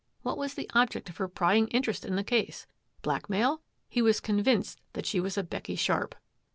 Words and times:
What 0.23 0.35
was 0.35 0.55
the 0.55 0.67
object 0.73 1.09
of 1.09 1.17
her 1.17 1.27
pry 1.27 1.57
ing 1.57 1.67
interest 1.67 2.03
in 2.05 2.15
the 2.15 2.23
case? 2.23 2.65
Blackmail? 3.03 3.61
He 3.87 4.01
was 4.01 4.19
convinced 4.19 4.81
that 4.93 5.05
she 5.05 5.19
was 5.19 5.37
a 5.37 5.43
Becky 5.43 5.75
Sharp. 5.75 6.15